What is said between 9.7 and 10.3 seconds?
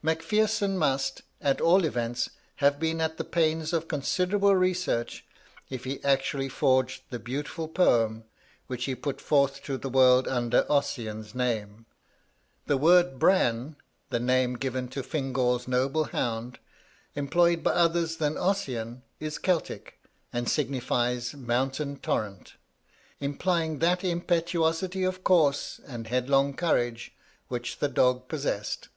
the world